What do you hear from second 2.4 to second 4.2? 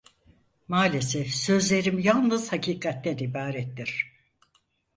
hakikatten ibarettir.